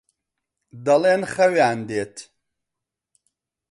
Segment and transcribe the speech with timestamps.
[0.85, 2.15] دەڵێن خەویان دێت.